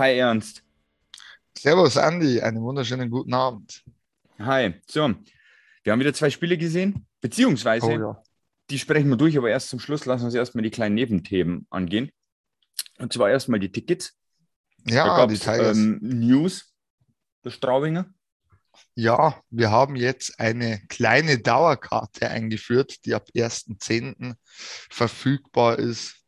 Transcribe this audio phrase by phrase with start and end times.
[0.00, 0.62] Hi Ernst.
[1.58, 3.84] Servus Andi, einen wunderschönen guten Abend.
[4.38, 4.72] Hi.
[4.86, 5.14] So,
[5.84, 8.22] wir haben wieder zwei Spiele gesehen, beziehungsweise Oh ja.
[8.70, 11.66] die sprechen wir durch, aber erst zum Schluss lassen wir uns erstmal die kleinen Nebenthemen
[11.68, 12.10] angehen.
[12.96, 14.16] Und zwar erstmal die Tickets.
[14.86, 15.76] Ja, die Tigers.
[15.76, 16.72] ähm, News
[17.42, 18.06] für Straubinger.
[18.94, 24.34] Ja, wir haben jetzt eine kleine Dauerkarte eingeführt, die ab 1.10.
[24.88, 26.19] verfügbar ist.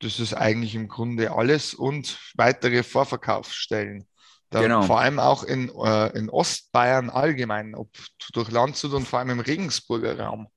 [0.00, 4.06] Das ist eigentlich im Grunde alles und weitere Vorverkaufsstellen.
[4.50, 4.82] Da, Genau.
[4.82, 7.88] Vor allem auch in, äh, in Ostbayern allgemein, ob
[8.32, 10.48] durch Landshut und vor allem im Regensburger Raum,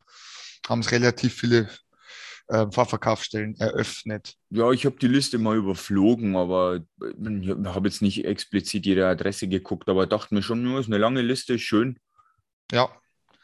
[0.67, 1.69] haben es relativ viele
[2.47, 4.35] äh, Vorverkaufsstellen eröffnet.
[4.49, 9.47] Ja, ich habe die Liste mal überflogen, aber ich habe jetzt nicht explizit jede Adresse
[9.47, 11.99] geguckt, aber dachte mir schon, nur ist eine lange Liste, ist schön.
[12.71, 12.89] Ja,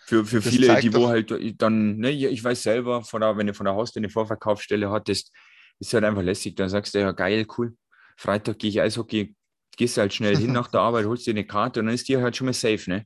[0.06, 3.38] Für, für Das viele, die wo halt dann, ne, ich ich weiß selber, von der,
[3.38, 5.32] wenn du von der Haustür eine Vorverkaufsstelle hattest,
[5.80, 6.56] ist halt einfach lässig.
[6.56, 7.76] Dann sagst du ja, geil, cool.
[8.18, 9.36] Freitag gehe ich Eishockey,
[9.78, 12.18] gehst halt schnell hin nach der Arbeit, holst dir eine Karte und dann ist die
[12.18, 13.06] halt schon mal safe, ne?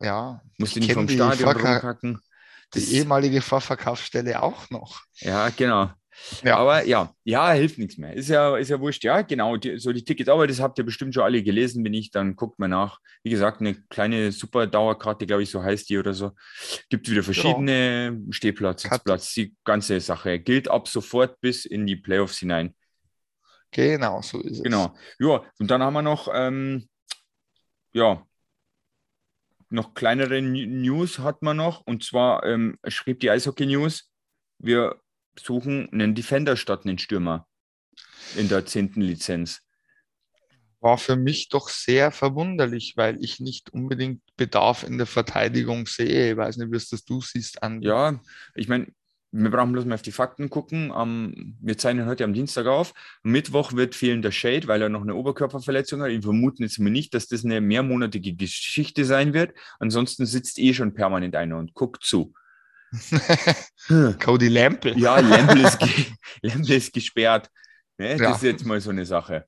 [0.00, 0.40] ja.
[0.58, 2.20] Musst du Ich nicht vom Stadion rumkacken.
[2.72, 5.02] Das- Die ehemalige Vorverkaufsstelle auch noch.
[5.20, 5.90] Ja, genau.
[6.44, 6.56] Ja.
[6.56, 8.14] Aber ja, ja, hilft nichts mehr.
[8.14, 9.02] Ist ja, ist ja wurscht.
[9.04, 11.90] Ja, genau, die, so die Tickets, aber das habt ihr bestimmt schon alle gelesen, wenn
[11.92, 12.98] nicht, dann guckt mal nach.
[13.22, 16.32] Wie gesagt, eine kleine super Dauerkarte, glaube ich, so heißt die oder so.
[16.88, 18.96] Gibt wieder verschiedene Stehplatz, Karte.
[18.96, 20.38] Sitzplatz, die ganze Sache.
[20.38, 22.74] Gilt ab sofort bis in die Playoffs hinein.
[23.72, 24.62] Genau, so ist es.
[24.62, 24.94] Genau.
[25.18, 26.88] Ja, und dann haben wir noch, ähm,
[27.92, 28.26] ja,
[29.68, 31.86] noch kleinere New- News hat man noch.
[31.86, 34.10] Und zwar ähm, schrieb die Eishockey News,
[34.58, 35.00] wir
[35.38, 37.46] suchen einen Defender statt einen Stürmer
[38.36, 39.62] in der zehnten Lizenz.
[40.80, 46.32] War für mich doch sehr verwunderlich, weil ich nicht unbedingt Bedarf in der Verteidigung sehe.
[46.32, 47.86] Ich weiß nicht, wie es das du siehst, Andi.
[47.86, 48.18] Ja,
[48.54, 48.86] ich meine,
[49.32, 50.90] wir brauchen bloß mal auf die Fakten gucken.
[50.90, 52.94] Am, wir zeichnen heute am Dienstag auf.
[53.22, 56.10] Mittwoch wird fehlen der Shade, weil er noch eine Oberkörperverletzung hat.
[56.10, 59.54] Ich vermute jetzt mal nicht, dass das eine mehrmonatige Geschichte sein wird.
[59.78, 62.32] Ansonsten sitzt eh schon permanent einer und guckt zu.
[63.86, 64.18] Hm.
[64.18, 64.90] Cody Lampe.
[64.98, 65.78] Ja, Lample ist,
[66.42, 67.50] ge ist gesperrt.
[67.98, 68.10] Ne?
[68.16, 68.34] Das Ja.
[68.34, 69.46] ist jetzt mal so eine Sache.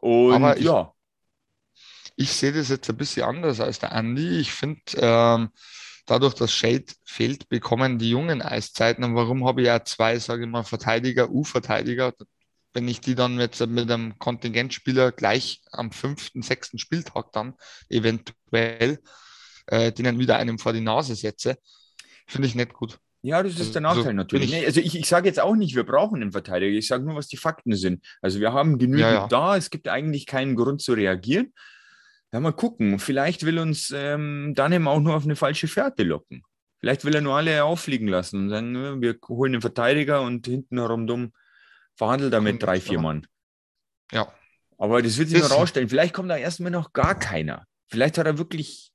[0.00, 0.90] Und Aber ich- ja,
[2.16, 4.38] Ich sehe das jetzt ein bisschen anders als der Andi.
[4.38, 5.48] Ich finde, ähm,
[6.06, 9.02] dadurch, dass Shade fehlt, bekommen die jungen Eiszeiten.
[9.02, 12.12] Und warum habe ich ja zwei, sage ich mal, Verteidiger, U-Verteidiger,
[12.72, 17.54] wenn ich die dann jetzt mit einem Kontingentspieler gleich am fünften, sechsten Spieltag dann
[17.88, 19.00] eventuell
[19.66, 21.56] äh, denen wieder einem vor die Nase setze,
[22.26, 22.98] finde ich nicht gut.
[23.22, 24.50] Ja, das ist der Also, Nachteil natürlich.
[24.50, 26.76] bin ich- Nee, also ich, ich sage jetzt auch nicht, wir brauchen einen Verteidiger.
[26.76, 28.04] Ich sage nur, was die Fakten sind.
[28.20, 29.26] Also wir haben genügend Ja, ja.
[29.28, 29.56] da.
[29.56, 31.54] Es gibt eigentlich keinen Grund zu reagieren.
[32.32, 32.98] Ja, mal gucken.
[32.98, 36.42] Vielleicht will uns ähm, Danem auch nur auf eine falsche Fährte locken.
[36.80, 40.78] Vielleicht will er nur alle auffliegen lassen und sagen, wir holen den Verteidiger und hinten
[40.78, 41.32] herum dumm
[41.96, 43.26] verhandelt er mit drei, vier Mann.
[44.12, 44.30] Ja,
[44.76, 45.88] Aber das wird sich noch rausstellen.
[45.88, 47.64] Vielleicht kommt da erstmal noch gar keiner.
[47.88, 48.90] Vielleicht hat er wirklich,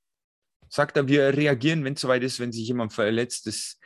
[0.69, 3.47] sagt er, wir reagieren, wenn es soweit ist, wenn sich jemand verletzt.
[3.47, 3.77] Das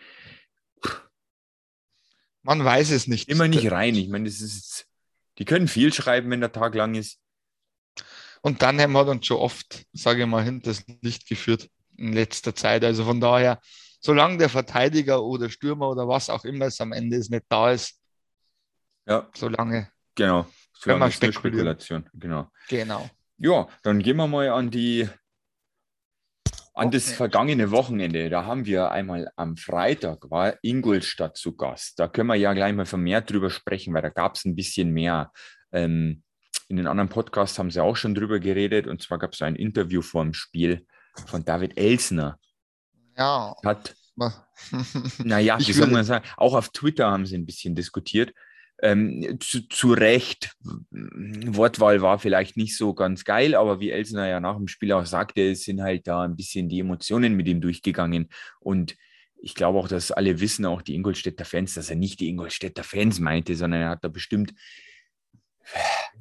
[2.44, 3.30] man weiß es nicht.
[3.30, 3.96] immer nicht rein.
[3.96, 4.86] Ich meine, das ist,
[5.38, 7.20] die können viel schreiben, wenn der Tag lang ist.
[8.42, 12.84] Und Dunham hat uns schon oft, sage ich mal, hinters Licht geführt in letzter Zeit.
[12.84, 13.62] Also von daher,
[14.02, 17.72] solange der Verteidiger oder Stürmer oder was auch immer es am Ende ist, nicht da
[17.72, 17.98] ist,
[19.08, 20.46] Ja, solange, genau.
[20.74, 21.78] So Können wir spekulieren.
[21.78, 22.10] Spekulation.
[22.14, 22.52] Genau.
[22.68, 23.10] genau.
[23.38, 25.08] Ja, dann gehen wir mal an die
[26.74, 28.30] an das vergangene Wochenende.
[28.30, 32.00] Da haben wir einmal am Freitag war Ingolstadt zu Gast.
[32.00, 34.92] Da können wir ja gleich mal vermehrt drüber sprechen, weil da gab es ein bisschen
[34.92, 35.32] mehr.
[35.72, 36.24] Ähm,
[36.68, 38.88] in den anderen Podcasts haben sie auch schon drüber geredet.
[38.88, 40.86] Und zwar gab es ein Interview vor dem Spiel
[41.28, 42.40] von David Elsner.
[43.16, 43.56] Ja.
[43.64, 43.96] Hat
[45.24, 48.34] Naja, wie soll man sagen, auch auf Twitter haben sie ein bisschen diskutiert.
[48.86, 50.58] Ähm, zu, zu Recht,
[50.92, 55.06] Wortwahl war vielleicht nicht so ganz geil, aber wie Elsner ja nach dem Spiel auch
[55.06, 58.28] sagte, es sind halt da ein bisschen die Emotionen mit ihm durchgegangen.
[58.60, 58.98] Und
[59.38, 62.84] ich glaube auch, dass alle wissen, auch die Ingolstädter Fans, dass er nicht die Ingolstädter
[62.84, 64.54] Fans meinte, sondern er hat da bestimmt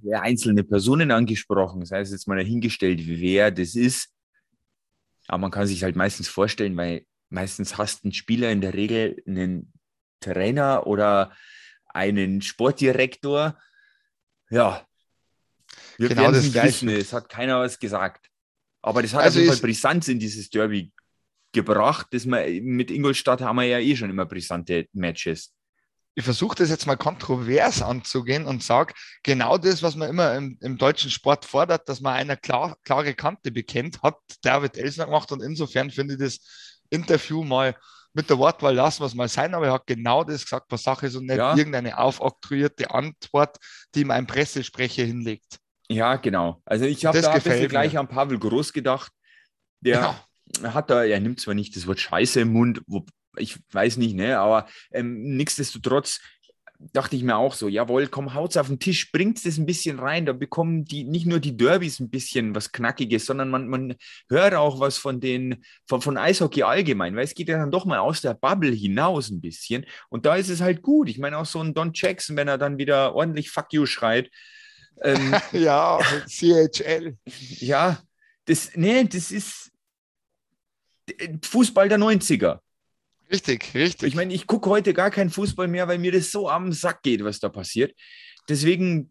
[0.04, 4.14] äh, einzelne Personen angesprochen, sei es jetzt mal dahingestellt, wer das ist.
[5.26, 9.20] Aber man kann sich halt meistens vorstellen, weil meistens hasst ein Spieler in der Regel
[9.26, 9.72] einen
[10.20, 11.32] Trainer oder
[11.94, 13.58] einen Sportdirektor.
[14.50, 14.86] Ja,
[15.98, 18.28] wir Genau werden das nicht wissen, es hat keiner was gesagt.
[18.82, 20.92] Aber das hat Also auf jeden Fall Brisanz in dieses Derby
[21.52, 22.08] gebracht.
[22.10, 25.52] Das wir, mit Ingolstadt haben wir ja eh schon immer brisante Matches.
[26.14, 30.58] ich versuche das jetzt mal kontrovers anzugehen und sage, genau das, was man immer im,
[30.60, 35.32] im deutschen Sport fordert, dass man eine klar, klare Kante bekennt, hat David Elsner gemacht
[35.32, 37.76] und insofern finde ich das Interview mal
[38.14, 40.82] mit der Wortwahl lassen wir es mal sein, aber er hat genau das gesagt, was
[40.82, 41.56] Sache ist und nicht Ja.
[41.56, 43.56] irgendeine aufoktroyierte Antwort,
[43.94, 45.58] die ihm ein Pressesprecher hinlegt.
[45.88, 46.60] Ja, genau.
[46.64, 49.12] Also ich habe da ein bisschen gleich an Pavel Groß gedacht.
[49.80, 50.16] Der
[50.62, 50.72] ja.
[50.72, 53.04] hat da, er nimmt zwar nicht das Wort Scheiße im Mund, wo,
[53.36, 56.20] ich weiß nicht, ne, aber ähm, nichtsdestotrotz
[56.92, 59.98] dachte ich mir auch so, jawohl, komm, haut's auf den Tisch, bringt es ein bisschen
[59.98, 63.94] rein, da bekommen die nicht nur die Derbys ein bisschen was Knackiges, sondern man, man
[64.28, 67.84] hört auch was von den, von, von Eishockey allgemein, weil es geht ja dann doch
[67.84, 71.08] mal aus der Bubble hinaus ein bisschen und da ist es halt gut.
[71.08, 74.30] Ich meine auch so ein Don Jackson, wenn er dann wieder ordentlich Fuck you schreit.
[75.02, 77.16] Ähm, ja, CHL.
[77.58, 77.98] Ja,
[78.46, 79.70] das, nee, das ist
[81.44, 82.60] Fußball der 90er.
[83.32, 84.08] Richtig, richtig.
[84.08, 87.02] Ich meine, ich gucke heute gar keinen Fußball mehr, weil mir das so am Sack
[87.02, 87.94] geht, was da passiert.
[88.48, 89.10] Deswegen,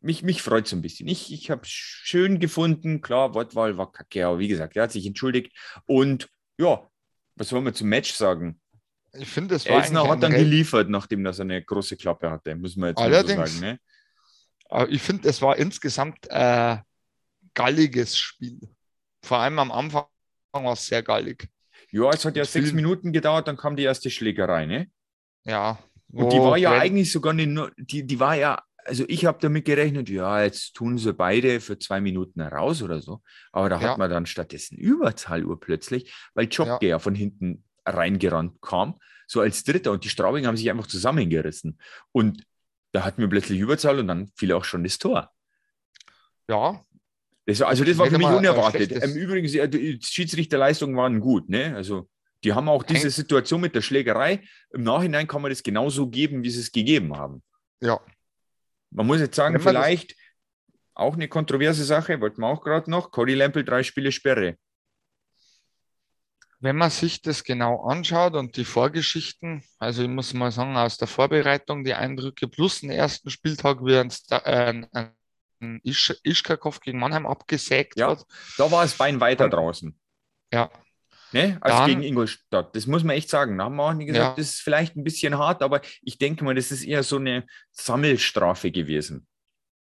[0.00, 1.06] mich, mich freut es ein bisschen.
[1.06, 3.00] Ich, ich habe es schön gefunden.
[3.00, 5.56] Klar, Wortwahl war kacke, aber wie gesagt, er hat sich entschuldigt.
[5.86, 6.28] Und
[6.58, 6.90] ja,
[7.36, 8.60] was wollen wir zum Match sagen?
[9.12, 9.76] Ich finde, es war.
[9.76, 13.58] Elsner hat dann geliefert, nachdem er eine große Klappe hatte, muss man jetzt Allerdings, so
[13.58, 13.78] sagen.
[14.70, 14.88] Ne?
[14.90, 16.82] Ich finde, es war insgesamt ein äh,
[17.54, 18.58] galliges Spiel.
[19.22, 20.06] Vor allem am Anfang
[20.52, 21.51] war es sehr gallig.
[21.92, 24.90] Ja, es hat ja sechs Minuten gedauert, dann kam die erste Schlägerei, ne?
[25.44, 25.78] Ja.
[26.10, 29.64] Und die war ja eigentlich sogar nicht, die, die war ja, also ich habe damit
[29.64, 33.22] gerechnet, ja, jetzt tun sie beide für zwei Minuten raus oder so.
[33.52, 33.90] Aber da ja.
[33.90, 36.98] hat man dann stattdessen Überzahl urplötzlich, weil Jobke ja.
[36.98, 39.92] von hinten reingerannt kam, so als Dritter.
[39.92, 41.78] Und die Straubing haben sich einfach zusammengerissen.
[42.10, 42.44] Und
[42.92, 45.30] da hatten wir plötzlich Überzahl und dann fiel auch schon das Tor.
[46.48, 46.84] Ja,
[47.46, 49.02] das, also das war für mich unerwartet.
[49.02, 51.48] Ähm, übrigens, die Schiedsrichterleistungen waren gut.
[51.48, 51.74] Ne?
[51.74, 52.08] Also
[52.44, 54.42] die haben auch diese Situation mit der Schlägerei.
[54.72, 57.42] Im Nachhinein kann man das genauso geben, wie sie es gegeben haben.
[57.80, 58.00] Ja.
[58.90, 60.14] Man muss jetzt sagen, vielleicht
[60.94, 64.56] auch eine kontroverse Sache, wollten wir auch gerade noch, Cody Lampel, drei Spiele Sperre.
[66.60, 70.96] Wenn man sich das genau anschaut und die Vorgeschichten, also ich muss mal sagen, aus
[70.96, 75.10] der Vorbereitung die Eindrücke plus den ersten Spieltag wie ein, äh, ein
[75.82, 78.24] Isch, Ischkakov gegen Mannheim abgesägt ja, hat.
[78.58, 79.98] Da war das Bein weiter und, draußen.
[80.52, 80.70] Ja.
[81.32, 82.76] Ne, als Dann, gegen Ingolstadt.
[82.76, 83.56] Das muss man echt sagen.
[83.56, 84.34] Da haben wir auch nie gesagt, ja.
[84.36, 87.46] das ist vielleicht ein bisschen hart, aber ich denke mal, das ist eher so eine
[87.70, 89.26] Sammelstrafe gewesen.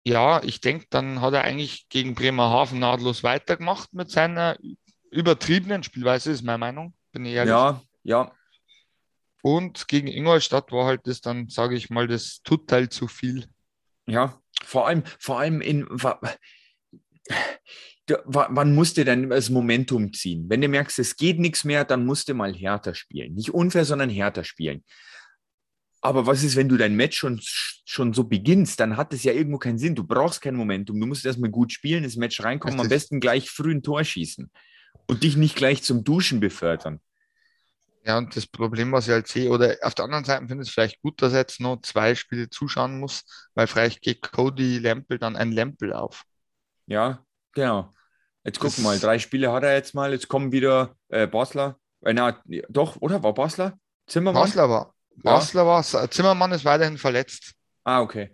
[0.05, 4.57] Ja, ich denke, dann hat er eigentlich gegen Bremerhaven nahtlos weitergemacht mit seiner
[5.11, 6.93] übertriebenen Spielweise, ist meine Meinung.
[7.11, 7.51] Bin ich ehrlich.
[7.51, 8.31] Ja, ja.
[9.41, 13.47] Und gegen Ingolstadt war halt das dann, sage ich mal, das total zu viel.
[14.05, 15.87] Ja, vor allem, vor allem in
[18.25, 20.45] wann musst du denn das Momentum ziehen?
[20.49, 23.35] Wenn du merkst, es geht nichts mehr, dann musst du mal härter spielen.
[23.35, 24.83] Nicht unfair, sondern härter spielen.
[26.01, 28.79] Aber was ist, wenn du dein Match schon, schon so beginnst?
[28.79, 29.95] Dann hat es ja irgendwo keinen Sinn.
[29.95, 30.99] Du brauchst kein Momentum.
[30.99, 34.49] Du musst erstmal gut spielen, ins Match reinkommen, am besten gleich früh ein Tor schießen
[35.07, 37.01] und dich nicht gleich zum Duschen befördern.
[38.03, 40.69] Ja, und das Problem, was ich halt sehe, oder auf der anderen Seite finde ich
[40.69, 43.23] es vielleicht gut, dass er jetzt noch zwei Spiele zuschauen muss,
[43.55, 46.23] weil vielleicht geht Cody Lempel dann ein Lempel auf.
[46.87, 47.93] Ja, genau.
[48.43, 51.77] Jetzt gucken wir mal, drei Spiele hat er jetzt mal, jetzt kommen wieder äh, Basler.
[52.01, 53.21] Äh, na, doch, oder?
[53.21, 53.77] War Basler?
[54.07, 54.43] Zimmermann?
[54.43, 54.95] Basler war.
[55.17, 55.67] Basler ja.
[55.67, 56.11] war.
[56.11, 57.53] Zimmermann ist weiterhin verletzt.
[57.83, 58.31] Ah, okay.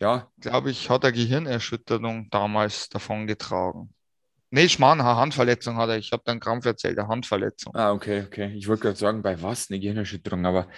[0.00, 0.30] Ja.
[0.38, 3.94] Glaube ich, hat er Gehirnerschütterung damals davon getragen.
[4.54, 5.98] Nee, Schmarrn, Handverletzung hat er.
[5.98, 7.74] Ich habe dann Krampf erzählt, eine Handverletzung.
[7.74, 8.52] Ah, okay, okay.
[8.54, 9.68] Ich wollte gerade sagen, bei was?
[9.68, 10.68] Eine Gehirnerschütterung, aber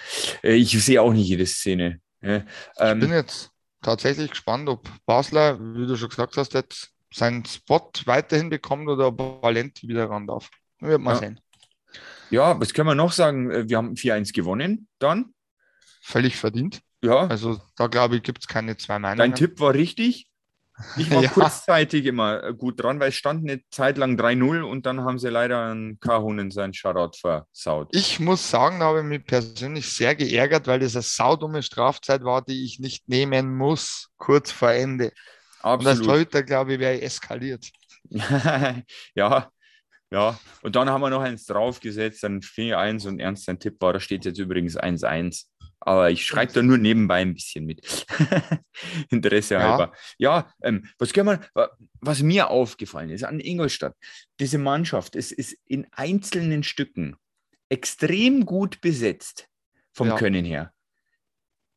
[0.42, 2.00] äh, ich sehe auch nicht jede Szene.
[2.22, 2.42] Ja,
[2.78, 3.50] ähm, ich bin jetzt
[3.82, 9.08] tatsächlich gespannt, ob Basler, wie du schon gesagt hast, jetzt seinen Spot weiterhin bekommt oder
[9.08, 10.48] ob Valenti wieder ran darf.
[10.80, 11.18] Wird mal ja.
[11.18, 11.40] sehen.
[12.30, 13.50] Ja, was können wir noch sagen?
[13.50, 15.34] Äh, wir haben 4-1 gewonnen dann.
[16.00, 16.80] Völlig verdient.
[17.04, 17.26] Ja.
[17.26, 19.18] Also da glaube ich, gibt es keine zwei Meinungen.
[19.18, 20.30] Dein Tipp war richtig.
[20.96, 21.28] Ich war ja.
[21.28, 25.18] kurzzeitig immer äh, gut dran, weil es stand eine Zeit lang 3-0 und dann haben
[25.18, 27.88] sie leider einen Kahun in seinen Shoutout versaut.
[27.92, 32.24] Ich muss sagen, da habe ich mich persönlich sehr geärgert, weil das eine saudumme Strafzeit
[32.24, 35.12] war, die ich nicht nehmen muss, kurz vor Ende.
[35.60, 35.80] Absolut.
[35.80, 37.66] Und als Torhüter, glaube ich, wäre ich eskaliert.
[39.14, 39.50] ja,
[40.10, 40.38] ja.
[40.62, 44.00] Und dann haben wir noch eins draufgesetzt, dann 4-1 und Ernst, sein Tipp war, da
[44.00, 45.46] steht jetzt übrigens 1-1.
[45.80, 48.06] Aber ich schreibe da nur nebenbei ein bisschen mit.
[49.10, 49.60] Interesse ja.
[49.60, 49.92] halber.
[50.18, 51.40] Ja, ähm, was, wir,
[52.00, 53.94] was mir aufgefallen ist an Ingolstadt,
[54.40, 57.16] diese Mannschaft ist, ist in einzelnen Stücken
[57.68, 59.48] extrem gut besetzt
[59.92, 60.16] vom ja.
[60.16, 60.72] Können her.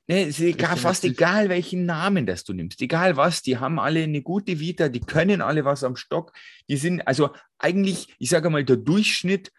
[0.08, 3.80] Ne, es ist egal, fast egal, welchen Namen das du nimmst, egal was, die haben
[3.80, 6.34] alle eine gute Vita, die können alle was am Stock.
[6.68, 7.30] Die sind, also
[7.60, 9.52] eigentlich, ich sage mal, der Durchschnitt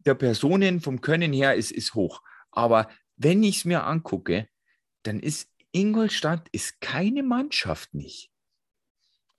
[0.00, 2.20] der Personen vom Können her ist, ist hoch.
[2.50, 4.48] Aber wenn ich es mir angucke,
[5.02, 8.30] dann ist Ingolstadt ist keine Mannschaft nicht.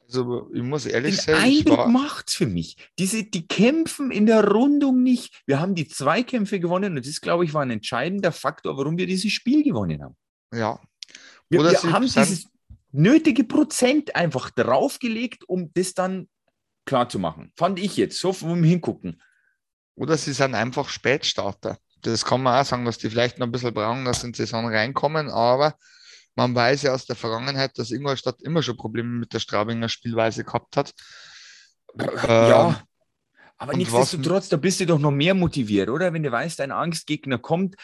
[0.01, 2.77] Also ich muss ehrlich Den sagen, Eindruck macht es für mich.
[2.99, 5.41] Diese, die kämpfen in der Rundung nicht.
[5.47, 9.07] Wir haben die Zweikämpfe gewonnen und das, glaube ich, war ein entscheidender Faktor, warum wir
[9.07, 10.15] dieses Spiel gewonnen haben.
[10.53, 10.79] Ja.
[11.49, 12.47] Wir, wir haben dieses
[12.91, 16.27] nötige Prozent einfach draufgelegt, um das dann
[16.85, 17.51] klar zu machen.
[17.55, 19.21] Fand ich jetzt, so vom Hingucken.
[19.95, 21.79] Oder sie sind einfach Spätstarter.
[22.05, 24.33] Das kann man auch sagen, dass die vielleicht noch ein bisschen brauchen, dass sie in
[24.33, 25.75] die Saison reinkommen, aber
[26.35, 30.43] man weiß ja aus der Vergangenheit, dass Ingolstadt immer schon Probleme mit der Straubinger Spielweise
[30.43, 30.93] gehabt hat.
[31.97, 32.75] Ja, ähm,
[33.57, 36.13] aber nichtsdestotrotz, da bist du doch noch mehr motiviert, oder?
[36.13, 37.75] Wenn du weißt, dein Angstgegner kommt,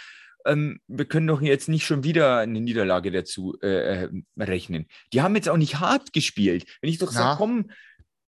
[0.45, 4.87] ähm, wir können doch jetzt nicht schon wieder eine Niederlage dazu äh, äh rechnen.
[5.13, 6.65] Die haben jetzt auch nicht hart gespielt.
[6.81, 7.71] Wenn ich doch sage, komm,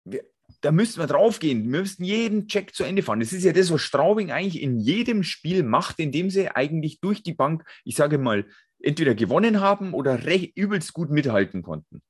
[0.03, 0.23] wir,
[0.61, 1.63] da müssten wir draufgehen.
[1.63, 3.19] Wir müssten jeden Check zu Ende fahren.
[3.19, 7.23] Das ist ja das, was Straubing eigentlich in jedem Spiel macht, indem sie eigentlich durch
[7.23, 8.45] die Bank, ich sage mal,
[8.79, 12.01] entweder gewonnen haben oder recht übelst gut mithalten konnten.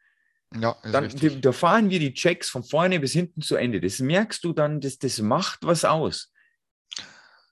[0.60, 1.10] Ja, dann,
[1.42, 3.80] da fahren wir die Checks von vorne bis hinten zu Ende.
[3.80, 6.34] Das merkst du dann, das, das macht was aus.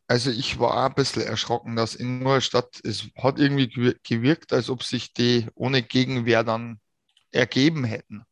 [0.07, 5.13] Also ich war ein bisschen erschrocken, dass Ingolstadt, es hat irgendwie gewirkt, als ob sich
[5.13, 6.79] die ohne Gegenwehr dann
[7.31, 8.23] ergeben hätten.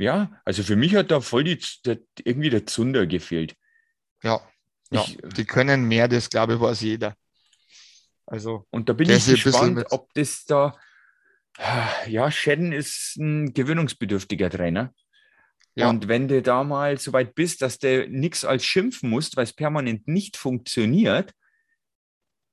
[0.00, 3.54] Ja, also für mich hat da voll die, der, irgendwie der Zunder gefehlt.
[4.22, 4.40] Ja,
[4.90, 7.14] ja ich, die können mehr, das glaube ich, weiß jeder.
[8.24, 10.74] Also, und da bin ich gespannt, ob das da,
[12.06, 14.94] ja, Shedden ist ein gewöhnungsbedürftiger Trainer.
[15.74, 15.90] Ja.
[15.90, 19.44] Und wenn du da mal so weit bist, dass du nichts als schimpfen musst, weil
[19.44, 21.34] es permanent nicht funktioniert,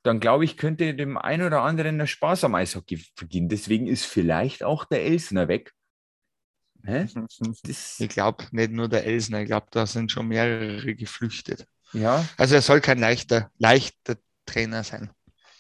[0.04, 3.48] dann glaube ich, könnte dem einen oder anderen der Spaß am Eishockey vergehen.
[3.48, 5.72] Deswegen ist vielleicht auch der Elsner weg.
[6.84, 7.07] Hä?
[7.63, 11.65] Das ich glaube, nicht nur der Elsner, ich glaube, da sind schon mehrere geflüchtet.
[11.93, 12.27] Ja.
[12.38, 14.15] Also er soll kein leichter, leichter
[14.46, 15.10] Trainer sein.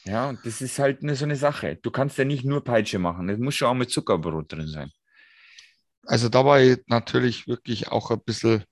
[0.05, 1.77] Ja, und das ist halt eine, so eine Sache.
[1.81, 3.29] Du kannst ja nicht nur Peitsche machen.
[3.29, 4.91] Es muss schon auch mit Zuckerbrot drin sein.
[6.05, 8.63] Also da war ich natürlich wirklich auch ein bisschen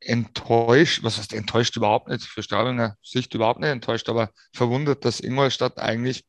[0.00, 1.02] enttäuscht.
[1.02, 2.24] Was heißt enttäuscht überhaupt nicht?
[2.24, 6.24] Für Straubinger Sicht überhaupt nicht enttäuscht, aber verwundert, dass Ingolstadt eigentlich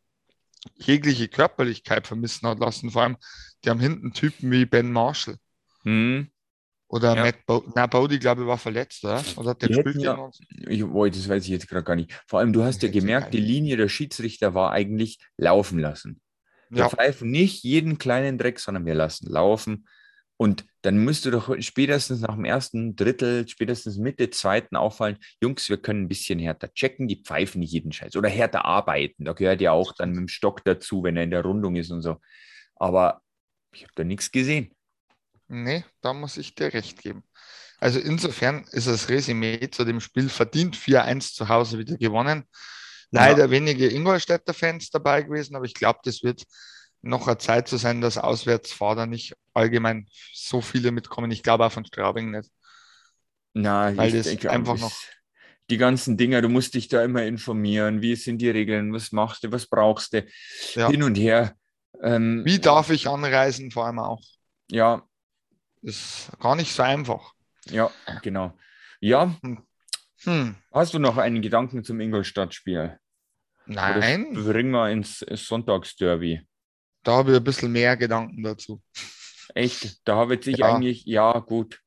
[0.75, 2.89] jegliche Körperlichkeit vermissen hat lassen.
[2.89, 3.17] Vor allem,
[3.65, 5.37] die haben hinten Typen wie Ben Marshall.
[5.83, 6.29] Mhm.
[6.87, 7.23] Oder ja.
[7.23, 9.23] Matt Bo Na, Bodie, glaube ich, war verletzt, oder?
[9.37, 10.29] Oder hat der gespielt ja,
[10.67, 12.13] ich, oh, Das weiß ich jetzt gerade gar nicht.
[12.27, 16.21] Vor allem, du hast ja gemerkt, die Linie der Schiedsrichter war eigentlich laufen lassen.
[16.69, 16.89] Wir ja.
[16.89, 19.87] pfeifen nicht jeden kleinen Dreck, sondern wir lassen laufen.
[20.37, 25.77] Und dann müsste doch spätestens nach dem ersten Drittel, spätestens Mitte zweiten auffallen, Jungs, wir
[25.77, 28.15] können ein bisschen härter checken, die pfeifen nicht jeden Scheiß.
[28.17, 29.25] Oder härter arbeiten.
[29.25, 31.89] Da gehört ja auch dann mit dem Stock dazu, wenn er in der Rundung ist
[31.89, 32.17] und so.
[32.75, 33.21] Aber
[33.75, 34.71] ich habe da nichts gesehen.
[35.47, 37.23] Nee, da muss ich dir recht geben.
[37.79, 42.45] Also insofern ist das Resümee zu dem Spiel verdient 4-1 zu Hause wieder gewonnen.
[43.11, 43.51] Leider ja.
[43.51, 46.43] wenige Ingolstädter Fans dabei gewesen, aber ich glaube, das wird
[47.01, 51.29] noch eine Zeit zu sein, dass Auswärtsfahrer nicht allgemein so viele mitkommen.
[51.31, 52.49] Ich glaube auch von Straubing nicht.
[53.53, 54.93] Na, Weil das denke, einfach noch.
[55.69, 58.01] Die ganzen Dinger, du musst dich da immer informieren.
[58.01, 58.93] Wie sind die Regeln?
[58.93, 59.51] Was machst du?
[59.51, 60.25] Was brauchst du?
[60.73, 60.89] Ja.
[60.89, 61.55] Hin und her.
[62.01, 64.21] Ähm, Wie darf ich anreisen, vor allem auch?
[64.69, 65.03] Ja,
[65.81, 67.33] ist gar nicht so einfach.
[67.65, 68.53] Ja, genau.
[68.99, 69.35] Ja.
[70.23, 70.55] Hm.
[70.71, 72.97] Hast du noch einen Gedanken zum Ingolstadt-Spiel?
[73.67, 74.35] Nein.
[74.35, 76.41] Oder bringen wir ins Sonntagsderby.
[77.03, 78.81] Da habe ich ein bisschen mehr Gedanken dazu.
[79.53, 79.99] Echt?
[80.07, 80.73] Da habe ich ja.
[80.73, 81.79] eigentlich, ja, gut.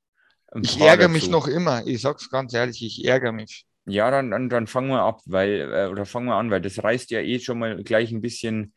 [0.63, 1.13] Ich ärgere dazu.
[1.13, 1.87] mich noch immer.
[1.87, 3.67] Ich sag's ganz ehrlich, ich ärgere mich.
[3.85, 6.83] Ja, dann, dann, dann fangen wir ab, weil, äh, oder fangen wir an, weil das
[6.83, 8.75] reißt ja eh schon mal gleich ein bisschen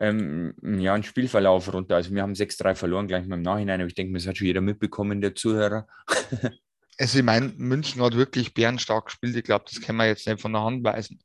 [0.00, 1.96] ähm, ja, einen Spielverlauf runter.
[1.96, 4.46] Also wir haben 6-3 verloren, gleich mal im Nachhinein, aber ich denke, das hat schon
[4.46, 5.86] jeder mitbekommen, der Zuhörer.
[6.98, 9.36] also ich meine, München hat wirklich bärenstark gespielt.
[9.36, 11.20] Ich glaube, das können wir jetzt nicht von der Hand weisen.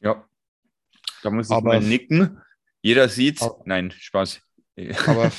[0.00, 0.24] Ja,
[1.22, 2.40] da muss ich aber, mal nicken.
[2.82, 4.40] Jeder sieht Nein, Spaß.
[5.06, 5.32] Aber,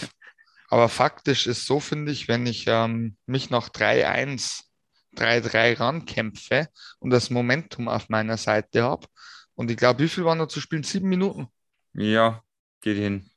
[0.70, 4.63] aber faktisch ist so, finde ich, wenn ich ähm, mich nach 3-1,
[5.15, 6.68] 3-3 rankämpfe
[7.00, 9.08] und das Momentum auf meiner Seite habe,
[9.56, 10.84] und ich glaube, wie viel waren da zu spielen?
[10.84, 11.48] Sieben Minuten.
[11.93, 12.43] Ja,
[12.81, 13.29] geht hin.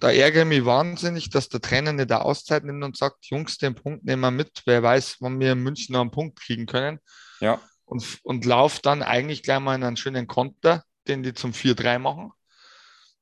[0.00, 3.58] Da ärgere ich mich wahnsinnig, dass der Trainer nicht der Auszeit nimmt und sagt, Jungs,
[3.58, 4.62] den Punkt nehmen wir mit.
[4.64, 7.00] Wer weiß, wann wir in München noch einen Punkt kriegen können.
[7.40, 7.60] Ja.
[7.84, 11.98] Und, und lauf dann eigentlich gleich mal in einen schönen Konter, den die zum 4-3
[11.98, 12.32] machen.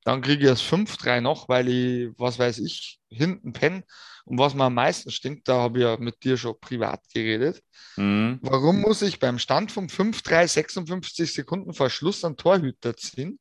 [0.04, 3.82] Dann kriege ich das 5-3 noch, weil ich, was weiß ich, hinten penne.
[4.24, 7.62] Und was mir am meisten stinkt, da habe ich ja mit dir schon privat geredet.
[7.96, 8.38] Mhm.
[8.42, 13.38] Warum muss ich beim Stand vom 5-3 56 Sekunden vor Schluss einen Torhüter ziehen?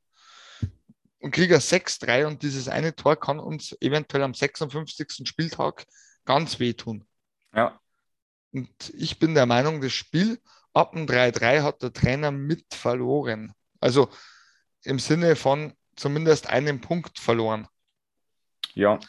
[1.26, 5.28] Und kriege 6-3 und dieses eine Tor kann uns eventuell am 56.
[5.28, 5.84] Spieltag
[6.24, 7.04] ganz wehtun.
[7.52, 7.80] Ja.
[8.54, 10.40] Und ich bin der Meinung, das Spiel
[10.74, 13.54] ab dem 3-3 hat der Trainer mit verloren.
[13.80, 14.08] Also
[14.84, 17.68] im Sinne von zumindest einen Punkt verloren.
[18.76, 19.00] Ja.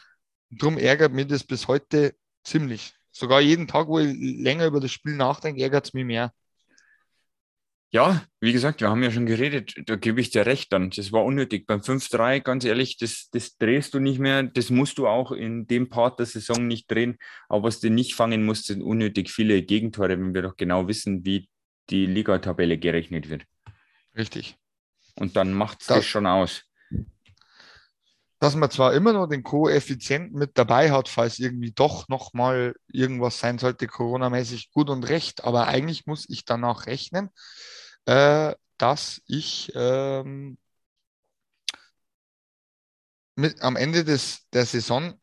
[0.48, 2.94] Darum ärgert mich das bis heute ziemlich.
[3.12, 6.32] Sogar jeden Tag, wo ich länger über das Spiel nachdenke, ärgert es mich mehr.
[7.96, 10.90] Ja, wie gesagt, wir haben ja schon geredet, da gebe ich dir recht dann.
[10.90, 11.66] Das war unnötig.
[11.66, 14.42] Beim 5-3, ganz ehrlich, das, das drehst du nicht mehr.
[14.42, 17.16] Das musst du auch in dem Part der Saison nicht drehen.
[17.48, 21.24] Aber was du nicht fangen musst, sind unnötig viele Gegentore, wenn wir doch genau wissen,
[21.24, 21.48] wie
[21.88, 23.44] die Ligatabelle gerechnet wird.
[24.14, 24.58] Richtig.
[25.14, 26.64] Und dann macht es das, das schon aus.
[28.40, 33.38] Dass man zwar immer noch den Koeffizienten mit dabei hat, falls irgendwie doch nochmal irgendwas
[33.38, 37.30] sein sollte, Corona-mäßig gut und recht, aber eigentlich muss ich danach rechnen,
[38.06, 40.58] äh, dass ich ähm,
[43.34, 45.20] mit, am Ende des, der Saison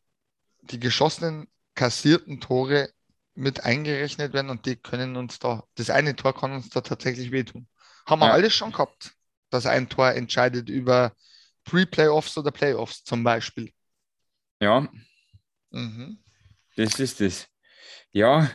[0.62, 2.90] die geschossenen, kassierten Tore
[3.34, 7.32] mit eingerechnet werden und die können uns da, das eine Tor kann uns da tatsächlich
[7.32, 7.66] wehtun.
[8.06, 8.32] Haben wir ja.
[8.32, 9.12] alles schon gehabt,
[9.50, 11.12] dass ein Tor entscheidet über
[11.64, 13.72] Pre-Playoffs oder Playoffs zum Beispiel.
[14.60, 14.88] Ja.
[15.70, 16.22] Mhm.
[16.76, 17.48] Das ist es.
[18.12, 18.48] Ja,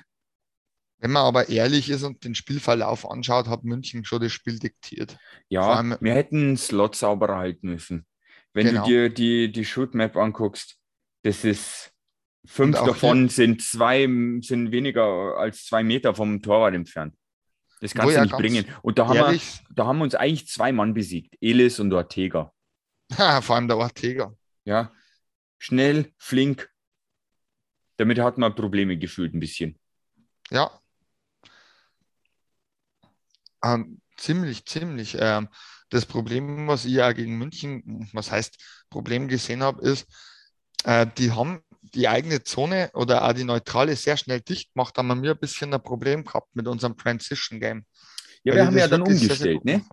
[0.99, 5.17] wenn man aber ehrlich ist und den Spielverlauf anschaut, hat München schon das Spiel diktiert.
[5.47, 8.05] Ja, allem, wir hätten Slot sauberer halten müssen.
[8.53, 8.83] Wenn genau.
[8.83, 10.77] du dir die, die Shootmap anguckst,
[11.23, 11.91] das ist
[12.45, 14.07] fünf davon hier, sind zwei,
[14.41, 17.15] sind weniger als zwei Meter vom Torwart entfernt.
[17.79, 18.65] Das kannst du nicht bringen.
[18.81, 19.39] Und da haben, wir,
[19.73, 22.51] da haben uns eigentlich zwei Mann besiegt, Elis und Ortega.
[23.17, 24.33] Ja, vor allem der Ortega.
[24.65, 24.91] Ja,
[25.57, 26.69] schnell, flink.
[27.95, 29.79] Damit hat man Probleme gefühlt ein bisschen.
[30.51, 30.78] Ja,
[33.63, 35.17] ähm, ziemlich, ziemlich.
[35.19, 35.49] Ähm,
[35.89, 38.57] das Problem, was ich ja gegen München, was heißt
[38.89, 40.07] Problem gesehen habe, ist,
[40.83, 45.23] äh, die haben die eigene Zone oder auch die neutrale sehr schnell dicht gemacht, haben
[45.23, 47.85] wir ein bisschen ein Problem gehabt mit unserem Transition Game.
[48.43, 49.83] Ja, wir haben ja dann umgestellt, ne?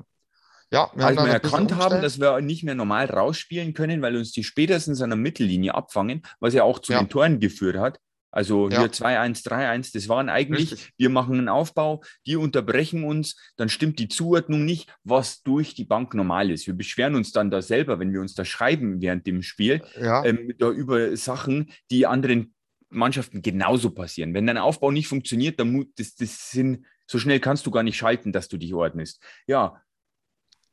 [0.71, 4.33] Ja, wir Als wir erkannt haben, dass wir nicht mehr normal rausspielen können, weil uns
[4.33, 6.99] die spätestens an der Mittellinie abfangen, was ja auch zu ja.
[6.99, 8.01] den Toren geführt hat,
[8.37, 8.81] also ja.
[8.81, 10.93] hier 2-1, 3-1, das waren eigentlich, Richtig.
[10.99, 15.87] wir machen einen Aufbau, die unterbrechen uns, dann stimmt die Zuordnung nicht, was durch die
[15.87, 16.67] Bank normal ist.
[16.67, 20.23] Wir beschweren uns dann da selber, wenn wir uns da schreiben während dem Spiel, ja.
[20.23, 22.53] ähm, da über Sachen, die anderen
[22.91, 24.35] Mannschaften genauso passieren.
[24.35, 27.97] Wenn dein Aufbau nicht funktioniert, dann das, das sind, so schnell kannst du gar nicht
[27.97, 29.25] schalten, dass du dich ordnest.
[29.47, 29.81] Ja,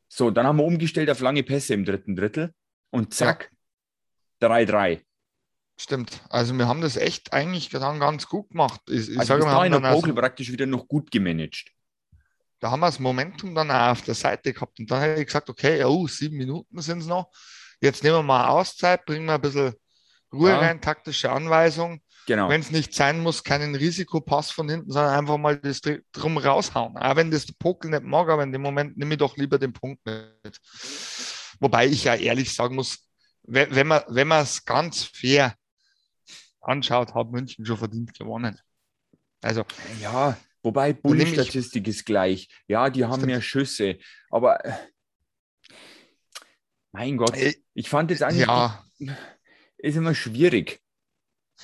[0.10, 2.54] so, dann haben wir umgestellt auf lange Pässe im dritten Drittel
[2.90, 3.54] und zack,
[4.42, 5.00] 3-3.
[5.78, 6.22] Stimmt.
[6.30, 8.82] Also wir haben das echt eigentlich dann ganz gut gemacht.
[8.90, 11.72] Ich, ich also sage, wir haben dann also, praktisch wieder noch gut gemanagt.
[12.60, 14.80] Da haben wir das Momentum dann auch auf der Seite gehabt.
[14.80, 17.30] Und dann habe ich gesagt, okay, oh, sieben Minuten sind es noch.
[17.82, 19.74] Jetzt nehmen wir mal Auszeit, bringen wir ein bisschen
[20.32, 20.60] Ruhe ja.
[20.60, 22.02] rein, taktische Anweisung.
[22.26, 22.48] Genau.
[22.48, 25.82] Wenn es nicht sein muss, keinen Risikopass von hinten, sondern einfach mal das
[26.14, 26.98] drum raushauen.
[26.98, 29.60] Auch wenn das der Pokel nicht mag, aber in dem Moment nehme ich doch lieber
[29.60, 30.60] den Punkt mit.
[31.60, 33.10] Wobei ich ja ehrlich sagen muss,
[33.44, 35.54] wenn man wenn es ganz fair
[36.64, 38.60] anschaut, hat München schon verdient gewonnen.
[39.42, 39.66] Also
[40.02, 42.50] ja, wobei Bundesstatistik ist gleich.
[42.68, 43.98] Ja, die haben mehr Schüsse,
[44.30, 44.74] aber äh,
[46.92, 48.84] mein Gott, äh, ich fand es eigentlich ja.
[49.78, 50.80] ist immer schwierig.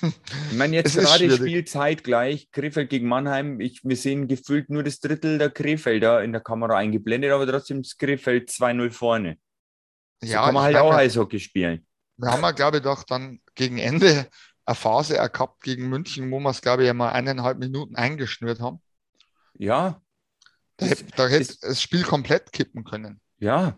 [0.01, 3.59] Ich meine, jetzt gerade Spielzeit gleich, Krefeld gegen Mannheim.
[3.59, 7.81] Ich, wir sehen gefühlt nur das Drittel der Krefelder in der Kamera eingeblendet, aber trotzdem
[7.81, 9.37] ist Krefeld 2-0 vorne.
[10.21, 11.85] So ja, kann man halt auch Eishockey spielen.
[12.17, 14.27] Wir haben ja, glaube ich, doch dann gegen Ende
[14.69, 18.81] eine Phase gehabt gegen München, wo wir es, glaube ich, einmal eineinhalb Minuten eingeschnürt haben.
[19.57, 20.01] Ja.
[20.77, 23.19] Da, das, da hätte das, das Spiel komplett kippen können.
[23.39, 23.77] Ja.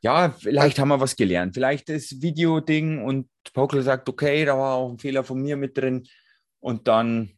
[0.00, 1.54] Ja, vielleicht haben wir was gelernt.
[1.54, 5.76] Vielleicht das Videoding und Pokel sagt, okay, da war auch ein Fehler von mir mit
[5.76, 6.06] drin.
[6.60, 7.30] Und dann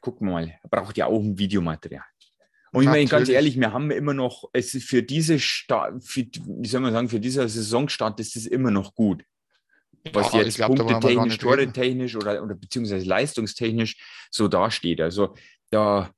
[0.00, 0.58] gucken wir mal.
[0.62, 2.04] Er braucht ja auch ein Videomaterial.
[2.70, 6.26] Und ich meine, ganz ehrlich, wir haben immer noch, es ist für diese Start, für,
[6.46, 9.24] wie soll man sagen, für dieser Saisonstart ist es immer noch gut
[10.12, 13.96] was ja, jetzt punktetechnisch, tore-technisch oder, oder beziehungsweise leistungstechnisch
[14.30, 15.00] so dasteht.
[15.00, 15.34] Also
[15.70, 16.10] da,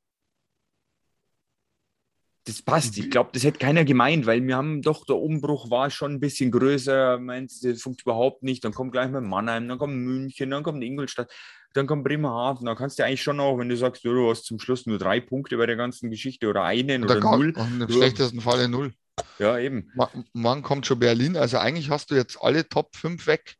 [2.46, 2.96] das passt.
[2.99, 6.20] Ich glaube, das hätte keiner gemeint, weil wir haben doch, der Umbruch war schon ein
[6.20, 7.18] bisschen größer.
[7.18, 8.64] Meint, das funktioniert überhaupt nicht.
[8.64, 11.33] Dann kommt gleich mal Mannheim, dann kommt München, dann kommt Ingolstadt,
[11.75, 12.66] dann kommt Bremerhaven.
[12.66, 15.20] Da kannst du eigentlich schon auch, wenn du sagst, du hast zum Schluss nur drei
[15.20, 17.53] Punkte bei der ganzen Geschichte oder einen oder, oder null.
[17.57, 18.92] Im schlechtesten Falle null.
[19.38, 19.90] Ja, eben.
[20.33, 21.37] Morgen kommt schon Berlin.
[21.37, 23.57] Also eigentlich hast du jetzt alle Top 5 weg.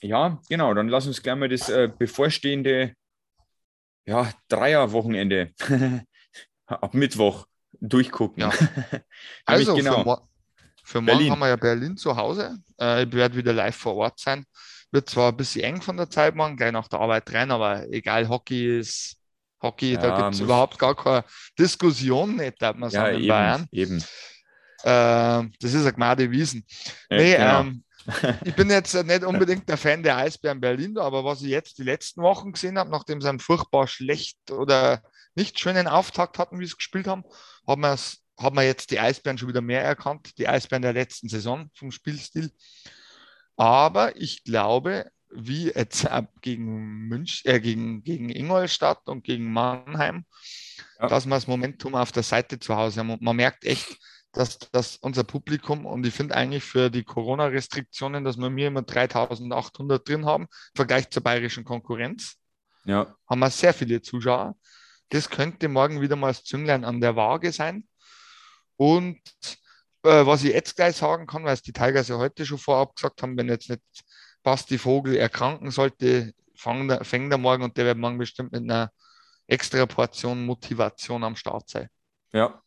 [0.00, 0.74] Ja, genau.
[0.74, 2.94] Dann lass uns gleich mal das äh, bevorstehende
[4.06, 5.52] ja, Dreierwochenende
[6.66, 7.46] ab Mittwoch
[7.80, 8.42] durchgucken.
[8.42, 8.52] Ja.
[9.44, 10.02] also genau.
[10.02, 10.22] für,
[10.84, 12.58] für morgen haben wir ja Berlin zu Hause.
[12.80, 14.44] Äh, ich werde wieder live vor Ort sein.
[14.90, 17.86] Wird zwar ein bisschen eng von der Zeit morgen, gleich nach der Arbeit rein, aber
[17.92, 19.18] egal, Hockey ist
[19.60, 21.24] Hockey, ja, da gibt es überhaupt gar keine
[21.58, 23.68] Diskussion, nicht, darf man sagen, ja, in eben, Bayern.
[23.72, 23.98] Eben.
[24.84, 26.64] Äh, das ist eine Gnade Wiesen.
[27.10, 27.60] Nee, genau.
[27.60, 27.84] ähm,
[28.44, 31.82] ich bin jetzt nicht unbedingt der Fan der Eisbären Berlin, aber was ich jetzt die
[31.82, 35.02] letzten Wochen gesehen habe, nachdem sie ein furchtbar schlecht oder
[35.34, 37.24] nicht schönen Auftakt hatten, wie sie gespielt haben,
[37.66, 37.96] haben wir,
[38.38, 41.90] haben wir jetzt die Eisbären schon wieder mehr erkannt, die Eisbären der letzten Saison vom
[41.90, 42.50] Spielstil.
[43.56, 46.08] Aber ich glaube, wie jetzt
[46.40, 50.24] gegen, Münch, äh, gegen, gegen Ingolstadt und gegen Mannheim,
[50.98, 51.08] ja.
[51.08, 53.10] dass wir das Momentum auf der Seite zu Hause haben.
[53.10, 53.98] Und man merkt echt,
[54.32, 58.82] dass, dass unser Publikum, und ich finde eigentlich für die Corona-Restriktionen, dass wir mir immer
[58.82, 62.36] 3800 drin haben, im Vergleich zur bayerischen Konkurrenz,
[62.84, 63.14] ja.
[63.28, 64.56] haben wir sehr viele Zuschauer.
[65.10, 67.88] Das könnte morgen wieder mal das Zünglein an der Waage sein.
[68.76, 69.20] Und
[70.02, 72.94] äh, was ich jetzt gleich sagen kann, weil es die Tigers ja heute schon vorab
[72.94, 73.82] gesagt haben, wenn jetzt nicht
[74.42, 78.62] Basti Vogel erkranken sollte, fängt er, fängt er morgen und der wird morgen bestimmt mit
[78.62, 78.92] einer
[79.46, 81.88] extra Portion Motivation am Start sein.
[82.32, 82.62] Ja.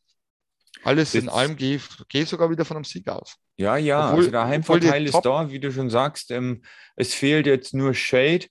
[0.83, 1.79] Alles in allem gehe
[2.09, 3.37] geh sogar wieder von einem Sieg aus.
[3.57, 6.31] Ja, ja, obwohl, also der Heimvorteil ist da, wie du schon sagst.
[6.31, 6.63] Ähm,
[6.95, 8.47] es fehlt jetzt nur Shade.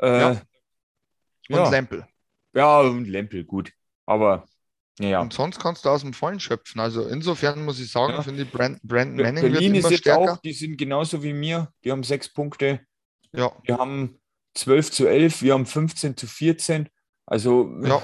[0.00, 0.30] Äh, ja.
[0.30, 1.70] Und ja.
[1.70, 2.06] Lempel.
[2.54, 3.72] Ja, und Lempel, gut.
[4.06, 4.46] Aber
[5.00, 5.20] ja.
[5.20, 6.80] Und sonst kannst du aus dem Vollen schöpfen.
[6.80, 8.22] Also insofern muss ich sagen, ja.
[8.22, 10.32] finde ich Brand, Brand Manning Berlin wird immer ist jetzt stärker.
[10.32, 11.72] auch, die sind genauso wie mir.
[11.84, 12.80] Die haben sechs Punkte.
[13.32, 13.52] Ja.
[13.62, 14.20] Wir haben
[14.54, 16.88] 12 zu 11, wir haben 15 zu 14.
[17.26, 18.02] Also ja.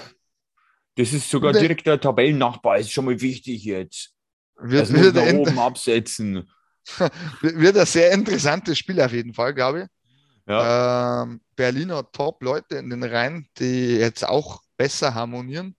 [0.97, 2.79] Das ist sogar der, direkt der Tabellennachbar.
[2.79, 4.13] Ist schon mal wichtig jetzt.
[4.57, 6.49] Wird, das wird da oben absetzen.
[7.41, 9.87] wird ein sehr interessantes Spiel auf jeden Fall, glaube ich.
[10.47, 11.23] Ja.
[11.23, 15.75] Ähm, Berliner Top-Leute in den Reihen, die jetzt auch besser harmonieren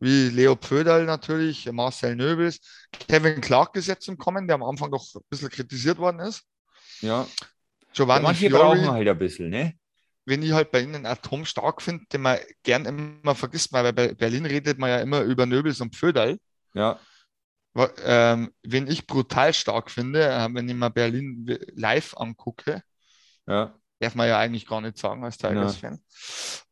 [0.00, 2.60] wie Leo Pföderl natürlich, Marcel Nöbels,
[3.08, 6.44] Kevin Clark ist jetzt im Kommen, der am Anfang doch ein bisschen kritisiert worden ist.
[7.00, 7.26] Ja.
[7.92, 9.74] Giovanni ja, manche Fiori, brauchen halt ein bisschen, ne?
[10.28, 14.12] Wenn ich halt bei ihnen Atom stark finde, den man gern immer vergisst, weil bei
[14.12, 16.38] Berlin redet man ja immer über Nöbels und Pföderl.
[16.74, 17.00] Ja.
[18.04, 22.82] Ähm, wenn ich brutal stark finde, äh, wenn ich mal Berlin live angucke,
[23.46, 23.74] ja.
[24.00, 25.98] darf man ja eigentlich gar nicht sagen als Tigers-Fan.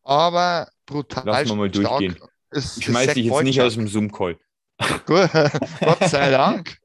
[0.03, 1.99] Aber brutal Lass mal stark.
[1.99, 2.17] Durchgehen.
[2.51, 4.39] Ist, ich schmeiß dich jetzt nicht aus dem Zoom-Call.
[5.07, 6.77] Gott sei Dank.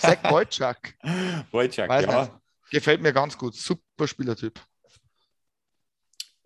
[0.00, 0.94] Zach Wojciak.
[1.52, 2.22] Wojciak, ja.
[2.22, 2.32] Nicht.
[2.70, 3.54] Gefällt mir ganz gut.
[3.54, 4.60] Super Spielertyp.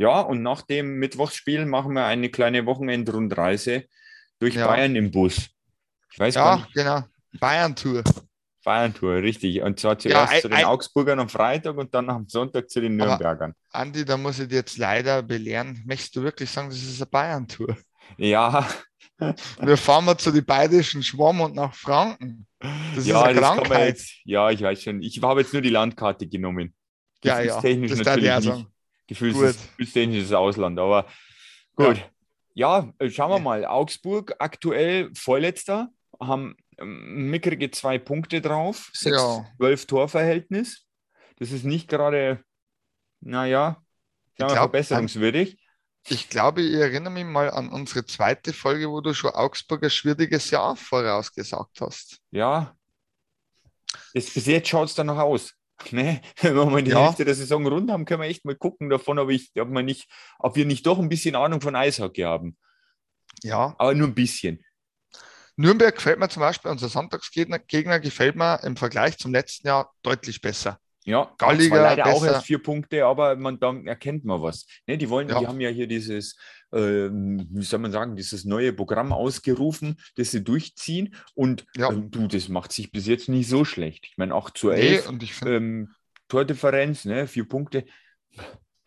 [0.02, 3.84] Ja, und nach dem Mittwochsspiel machen wir eine kleine Wochenendrundreise
[4.40, 4.66] durch ja.
[4.66, 5.50] Bayern im Bus.
[6.12, 6.74] Ich weiß ja, gar nicht.
[6.74, 7.04] genau.
[7.38, 8.02] Bayern-Tour.
[8.64, 9.62] Bayern-Tour, richtig.
[9.62, 12.80] Und zwar zuerst ja, zu den ein, Augsburgern am Freitag und dann am Sonntag zu
[12.80, 13.54] den Nürnbergern.
[13.70, 15.80] Andi, da muss ich dir jetzt leider belehren.
[15.86, 17.76] Möchtest du wirklich sagen, das ist eine Bayern-Tour?
[18.16, 18.68] Ja.
[19.60, 22.48] Wir fahren mal zu den bayerischen Schwamm und nach Franken.
[22.96, 23.88] Das ja, ist eine Krankheit.
[23.90, 25.00] Jetzt, ja, ich weiß schon.
[25.00, 26.74] Ich habe jetzt nur die Landkarte genommen.
[27.22, 27.60] Ja, ja.
[27.60, 27.92] Technisch
[29.08, 29.70] natürlich nicht.
[29.76, 31.06] Gefühlstechnisches Ausland, aber
[31.76, 32.08] gut.
[32.54, 33.64] Ja, ja schauen wir mal.
[33.64, 39.46] Augsburg aktuell Vorletzter, haben ähm, mickrige zwei Punkte drauf, 6, ja.
[39.58, 40.86] 12 Torverhältnis.
[41.38, 42.44] Das ist nicht gerade,
[43.20, 43.82] naja,
[44.36, 45.58] verbesserungswürdig.
[46.08, 49.90] Ich glaube, ich erinnere mich mal an unsere zweite Folge, wo du schon Augsburg ein
[49.90, 52.18] schwieriges Jahr vorausgesagt hast.
[52.30, 52.76] Ja.
[54.14, 55.54] Das, bis jetzt schaut es dann noch aus.
[55.90, 56.20] Ne?
[56.40, 57.06] Wenn wir mal die ja.
[57.06, 59.82] Hälfte der Saison rund haben, können wir echt mal gucken davon, ob, ich, ob, wir
[59.82, 62.56] nicht, ob wir nicht doch ein bisschen Ahnung von Eishockey haben.
[63.42, 63.74] Ja.
[63.78, 64.64] Aber nur ein bisschen.
[65.56, 69.92] Nürnberg gefällt mir zum Beispiel, unser Sonntagsgegner Gegner gefällt mir im Vergleich zum letzten Jahr
[70.02, 70.78] deutlich besser.
[71.04, 72.16] Ja, Galliger leider besser.
[72.16, 74.66] auch erst vier Punkte, aber man, da erkennt man was.
[74.86, 75.40] Ne, die wollen, ja.
[75.40, 76.36] die haben ja hier dieses,
[76.72, 81.14] äh, wie soll man sagen, dieses neue Programm ausgerufen, das sie durchziehen.
[81.34, 81.90] Und ja.
[81.90, 84.06] äh, du, das macht sich bis jetzt nicht so schlecht.
[84.06, 85.94] Ich meine, 8 zu 11 nee, und ich find, ähm,
[86.28, 87.84] Tordifferenz, ne, vier Punkte.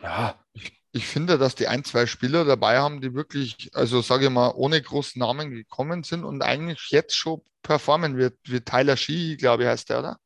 [0.01, 0.39] Ja.
[0.53, 4.31] Ich, ich finde, dass die ein, zwei Spieler dabei haben, die wirklich, also sage ich
[4.31, 9.35] mal, ohne großen Namen gekommen sind und eigentlich jetzt schon performen wird, wie Tyler Shee,
[9.35, 10.17] glaube ich, heißt der, oder?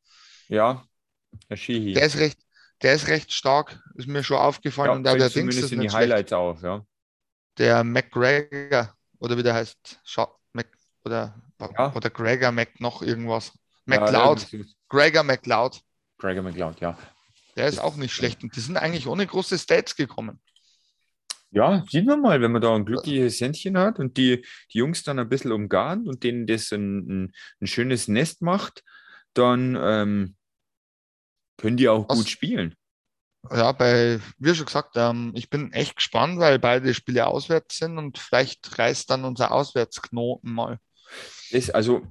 [0.48, 0.84] Ja,
[1.48, 1.94] der Sheehy.
[1.94, 2.38] Der ist recht,
[2.82, 4.90] der ist recht stark, ist mir schon aufgefallen.
[4.90, 6.84] Ja, und da der Dings ist in die Highlights auf, ja.
[7.58, 10.00] Der McGregor, oder wie der heißt,
[10.52, 10.66] Mac,
[11.04, 11.94] oder, ja.
[11.94, 13.52] oder Gregor Mac noch irgendwas.
[13.84, 14.52] McLeod.
[14.52, 15.80] Ja, Gregor McLeod.
[16.18, 16.96] Gregor McLeod, ja.
[17.56, 18.42] Der ist auch nicht schlecht.
[18.42, 20.40] Und die sind eigentlich ohne große Stats gekommen.
[21.52, 25.02] Ja, sieht man mal, wenn man da ein glückliches Händchen hat und die, die Jungs
[25.02, 28.84] dann ein bisschen umgarnt und denen das ein, ein, ein schönes Nest macht,
[29.34, 30.36] dann ähm,
[31.56, 32.18] können die auch Was?
[32.18, 32.76] gut spielen.
[33.50, 37.96] Ja, bei, wie schon gesagt, ähm, ich bin echt gespannt, weil beide Spiele auswärts sind
[37.96, 40.78] und vielleicht reißt dann unser Auswärtsknoten mal.
[41.50, 42.06] Das, also,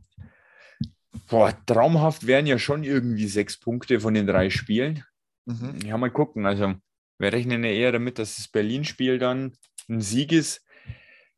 [1.28, 5.04] boah, traumhaft wären ja schon irgendwie sechs Punkte von den drei Spielen.
[5.46, 5.80] Mhm.
[5.86, 6.46] Ja, mal gucken.
[6.48, 6.74] Also,
[7.20, 9.54] wir rechnen ja eher damit, dass das Berlin-Spiel dann
[9.88, 10.65] ein Sieg ist.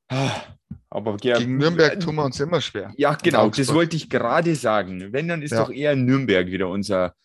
[0.07, 0.41] Ah,
[0.89, 2.93] aber gegen Nürnberg tun wir uns immer schwer.
[2.97, 5.13] Ja, genau, das wollte ich gerade sagen.
[5.13, 5.63] Wenn, dann ist ja.
[5.63, 7.15] doch eher Nürnberg wieder unser,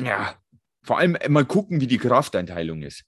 [0.00, 0.34] ja,
[0.82, 3.04] vor allem mal gucken, wie die Krafteinteilung ist.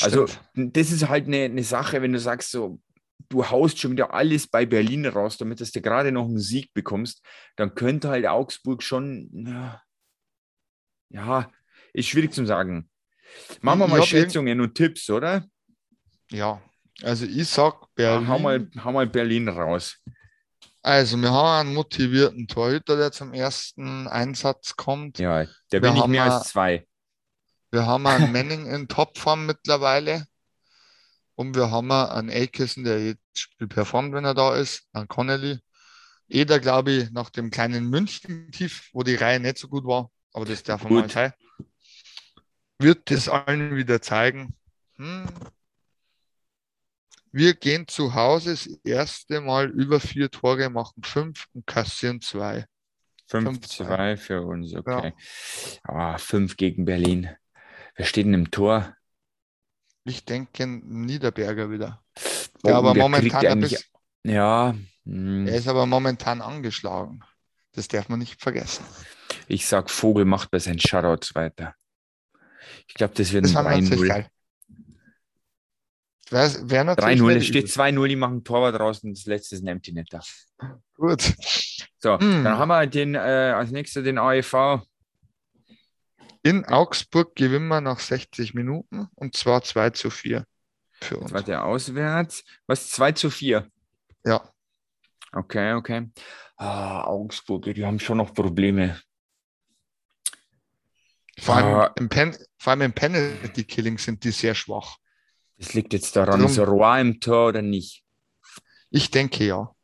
[0.00, 0.44] Also, Stimmt.
[0.56, 2.80] Also, das ist halt eine, eine Sache, wenn du sagst, so,
[3.28, 6.72] du haust schon wieder alles bei Berlin raus, damit dass du gerade noch einen Sieg
[6.72, 7.22] bekommst,
[7.56, 9.28] dann könnte halt Augsburg schon,
[11.10, 11.50] ja,
[11.92, 12.88] ist schwierig zu sagen.
[13.60, 15.44] Machen wir Ich mal hab Schätzungen und Tipps, oder?
[16.30, 16.62] Ja,
[17.02, 18.28] also ich sag Ja, Berlin.
[18.28, 19.98] hau, mal, hau mal Berlin raus.
[20.82, 25.18] Also wir haben einen motivierten Torhüter, der zum ersten Einsatz kommt.
[25.18, 26.86] Ja, der Wir will nicht mehr ja- als zwei.
[27.70, 30.26] Wir haben einen Manning in Topform mittlerweile.
[31.34, 34.88] Und wir haben einen Aikison, der Spiel performt, wenn er da ist.
[34.92, 35.60] Einen Connolly.
[36.28, 40.44] Eder, glaube ich, nach dem kleinen München-Tief, wo die Reihe nicht so gut war, aber
[40.44, 41.32] das darf man mal sein,
[42.78, 44.54] wird das allen wieder zeigen.
[44.96, 45.26] Hm.
[47.32, 52.66] Wir gehen zu Hause das erste Mal über vier Tore, machen fünf und kassieren zwei.
[53.30, 55.12] 5-2 für uns, okay.
[55.82, 57.28] Ah, fünf gegen Berlin.
[57.98, 58.94] Wer steht denn im Tor?
[60.04, 62.00] Ich denke Niederberger wieder.
[62.62, 63.90] Oh, Ja, aber der momentan eigentlich-
[64.22, 67.20] Ja, hm, Er ist aber momentan angeschlagen.
[67.72, 68.84] Das darf man nicht vergessen.
[69.48, 71.74] ich sag, Vogel macht bei seinen Shoutouts weiter.
[72.86, 74.08] Ich glaube, das wird Das ein war natürlich 3-0.
[74.08, 74.30] geil.
[76.30, 77.70] Wäre wär natürlich 3-0, nicht es steht übel.
[78.04, 80.22] 2-0, die machen Torwart draußen, das letzte ist ein Empty Netter.
[80.94, 81.34] Gut.
[82.00, 82.44] So, Hm.
[82.44, 84.82] dann haben wir den, äh, als nächstes den AEV.
[86.42, 90.44] In Augsburg gewinnen wir nach 60 Minuten und zwar 2 zu 4
[91.00, 91.32] für uns.
[91.32, 92.44] war der auswärts.
[92.66, 92.90] Was?
[92.90, 93.70] 2 zu 4.
[94.24, 94.52] Ja,
[95.32, 96.10] Okay, okay.
[96.56, 98.98] Ah, Augsburg, die haben schon noch Probleme.
[101.38, 101.92] vor allem, Ah.
[101.96, 104.96] im, Pen vor allem im Penalty Killing sind die sehr schwach.
[105.58, 108.02] Das liegt jetzt daran, Drum- ist Roy im Tor oder nicht?
[108.90, 109.74] Ich denke ja.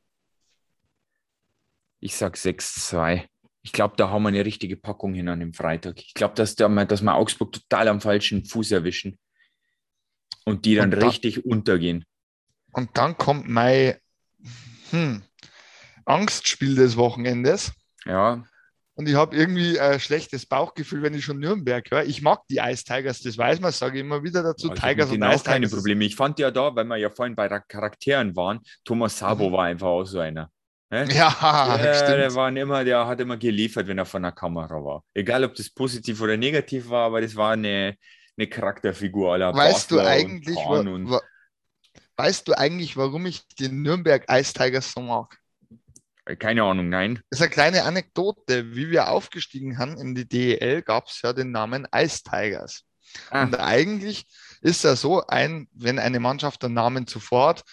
[2.01, 3.29] Ich sag 6-2.
[3.67, 5.99] Ich glaube, da haben wir eine richtige Packung hin an dem Freitag.
[5.99, 9.19] Ich glaube, dass, da dass wir Augsburg total am falschen Fuß erwischen
[10.45, 12.05] und die dann Und da- richtig untergehen.
[12.73, 13.95] Und dann kommt mein
[14.91, 15.23] hm,
[16.05, 17.73] Angstspiel des Wochenendes.
[18.05, 18.45] Ja,
[18.97, 22.05] Und ich habe irgendwie ein schlechtes Bauchgefühl, wenn ich schon Nürnberg höre.
[22.05, 24.69] Ich mag die Ice Tigers, das weiß man, sage ich immer wieder dazu.
[24.71, 25.73] also Tigers und Ice keine Tigers.
[25.73, 26.05] Probleme.
[26.05, 29.53] Ich fand ja da, weil wir ja vorhin bei Charakteren waren, Thomas Sabo Mhm.
[29.55, 30.51] war einfach auch so einer.
[30.95, 31.07] Hä?
[31.15, 32.35] Ja, der, stimmt.
[32.37, 35.03] war immer, der hat immer geliefert, wenn er von der Kamera war.
[35.13, 37.97] Egal, ob das positiv oder negativ war, aber das war eine,
[38.37, 41.21] eine Charakterfigur aller Weißt du Basler und eigentlich, wa und wa
[42.17, 45.37] weißt du eigentlich, warum ich die Nürnberg Ice Tigers so mag?
[46.39, 47.21] keine Ahnung, nein.
[47.29, 48.75] Das ist eine kleine Anekdote.
[48.75, 52.85] Wie wir aufgestiegen haben in die DEL, gab es ja den Namen Ice Tigers.
[53.31, 54.27] Ah, Und eigentlich
[54.63, 57.65] ist ja so, ein, wenn eine Mannschaft einen Namen zuvor hat,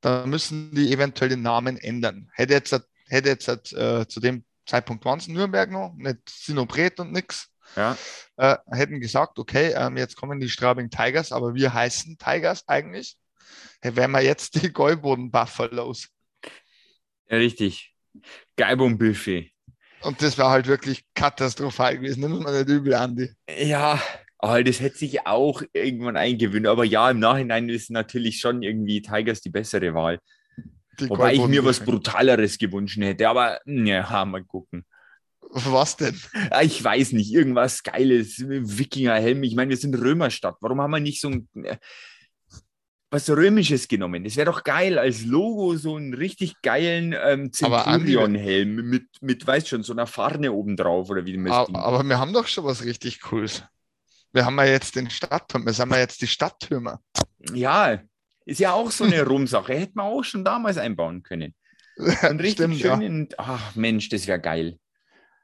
[0.00, 2.30] dann müssen die eventuell den Namen ändern.
[2.34, 7.12] Hätte jetzt, hätte jetzt äh, zu dem Zeitpunkt waren es Nürnberg noch, nicht Sinobret und
[7.12, 7.96] nix, ja,
[8.36, 13.16] äh, hätten gesagt, okay, ähm, jetzt kommen die Straubing Tigers, aber wir heißen Tigers eigentlich.
[13.80, 16.08] Hey, wären wir jetzt die Gäuboden Buffaloes.
[17.28, 17.94] ja, richtig.
[18.56, 19.52] Geibung-Buffet.
[20.00, 22.20] Und das war halt wirklich katastrophal gewesen.
[22.20, 23.30] Nimm mal nicht übel, Andi.
[23.48, 24.00] Ja,
[24.38, 26.66] aber das hätte sich auch irgendwann eingewöhnt.
[26.66, 30.20] Aber ja, im Nachhinein ist natürlich schon irgendwie Tigers die bessere Wahl.
[31.00, 33.28] Die Wobei ich mir was Brutaleres gewünscht hätte.
[33.28, 34.84] Aber ja, mal gucken.
[35.50, 36.20] Was denn?
[36.50, 39.42] Ja, Ich weiß nicht, irgendwas Geiles, Wikingerhelm.
[39.42, 40.56] Ich meine, wir sind Römerstadt.
[40.60, 41.76] Warum haben wir nicht so ein äh,
[43.10, 44.24] was Römisches genommen?
[44.24, 49.68] Das wäre doch geil als Logo, so einen richtig geilen ähm, Centurion-Helm mit, mit, weißt
[49.68, 52.64] schon, so einer Farne oben drauf oder wie das Aber, aber wir haben doch schon
[52.64, 53.64] was richtig Cooles.
[54.32, 57.00] Wir haben ja jetzt den Stadtturm, wir haben ja jetzt die Stadttürmer.
[57.54, 58.00] Ja,
[58.44, 59.74] ist ja auch so eine Rumsache.
[59.74, 61.54] Hätten wir auch schon damals einbauen können.
[61.96, 63.06] Und richtig Stimmt, schön ja.
[63.06, 64.78] in, ach Mensch, das wäre geil.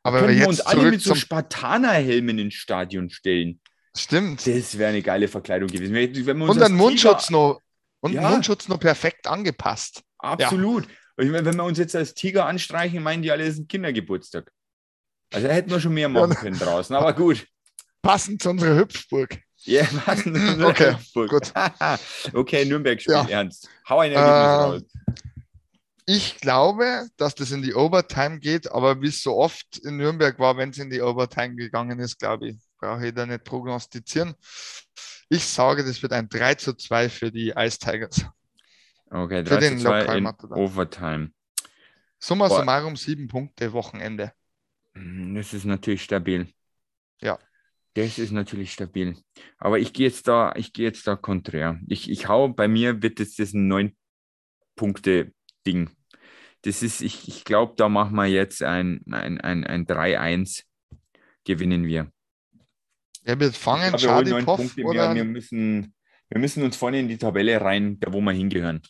[0.03, 3.61] Aber Können wir jetzt uns alle mit so Spartanerhelmen ins Stadion stellen.
[3.97, 4.47] stimmt.
[4.47, 6.43] Das wäre eine geile Verkleidung gewesen.
[6.43, 7.61] Und ein Mundschutz noch,
[8.01, 8.29] und Ja.
[8.29, 10.03] Mundschutz noch perfekt angepasst.
[10.19, 10.87] Absolut.
[11.17, 13.61] Und ich meine, wenn wir uns jetzt als Tiger anstreichen, meinen die alle, es ist
[13.61, 14.51] ein Kindergeburtstag.
[15.33, 16.37] Also da hätten wir schon mehr machen Ja.
[16.39, 16.95] können draußen.
[16.95, 17.47] Aber gut.
[18.05, 19.41] Passend zu unserer Hüpfburg.
[19.65, 20.63] Ja, was denn?
[20.63, 21.53] Okay, gut.
[22.35, 23.39] okay, Nürnberg spielt Ja.
[23.41, 23.69] ernst.
[23.89, 24.83] Hau ein Ergebnis Ähm, raus.
[26.07, 30.39] Ich glaube, dass das in die Overtime geht, aber wie es so oft in Nürnberg
[30.39, 34.35] war, wenn es in die Overtime gegangen ist, glaube ich, brauche ich da nicht prognostizieren.
[35.31, 38.27] Ich sage, das wird ein 3 zu 2 für die Ice Tigers.
[39.11, 40.27] Okay, für 3 den zu 2 in.
[40.27, 41.31] Overtime.
[42.19, 42.59] Summa Boah.
[42.59, 44.33] summarum sieben Punkte Wochenende.
[44.93, 46.53] Mhm, Das ist natürlich stabil.
[47.23, 47.39] Ja.
[47.95, 49.17] Das ist natürlich stabil.
[49.59, 51.79] Aber ich gehe jetzt da, ich gehe jetzt da konträr.
[51.87, 55.91] Ich, ich hau, bei mir wird jetzt das ein 9-Punkte-Ding.
[56.63, 60.65] Das ist, ich, ich glaube, da machen wir jetzt ein, ein, ein, ein 3-1.
[61.45, 62.11] Gewinnen wir.
[63.23, 63.95] Wer wird fangen?
[63.97, 64.83] Glaube, wir Punkte.
[64.83, 65.11] oder?
[65.11, 65.95] Wir, wir, müssen,
[66.31, 68.83] wir müssen uns vorne in die Tabelle rein, da wo wir hingehören.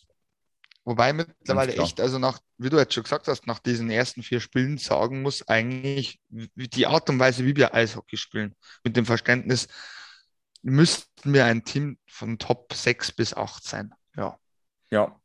[0.84, 4.40] Wobei mittlerweile echt, also nach, wie du jetzt schon gesagt hast, nach diesen ersten vier
[4.40, 9.68] Spielen sagen muss, eigentlich die Art und Weise, wie wir Eishockey spielen, mit dem Verständnis,
[10.62, 13.94] müssten wir ein Team von Top 6 bis 8 sein.
[14.16, 14.38] Ja.
[14.90, 15.18] Ja,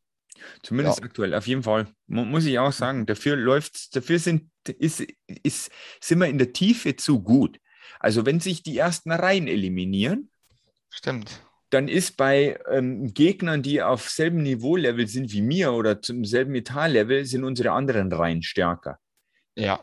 [0.62, 1.04] zumindest ja.
[1.04, 1.86] aktuell, auf jeden Fall.
[2.06, 5.04] Muss ich auch sagen, dafür läuft dafür sind, ist,
[5.42, 5.70] ist,
[6.00, 7.60] sind wir in der Tiefe zu gut.
[7.98, 10.30] Also wenn sich die ersten Reihen eliminieren,
[10.88, 16.24] Stimmt dann ist bei ähm, Gegnern, die auf selben Niveau-Level sind wie mir oder zum
[16.24, 18.98] selben Metall-Level, sind unsere anderen Reihen stärker.
[19.54, 19.80] Ja.